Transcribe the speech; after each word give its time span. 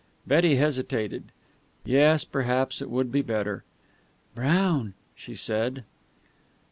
Betty 0.25 0.55
hesitated. 0.55 1.25
Yes, 1.85 2.23
perhaps 2.23 2.81
it 2.81 2.89
would 2.89 3.11
be 3.11 3.21
better. 3.21 3.63
"Brown," 4.33 4.95
she 5.15 5.35
said. 5.35 5.83